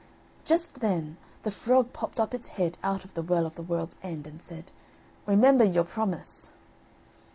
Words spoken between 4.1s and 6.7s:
and said: "Remember your promise."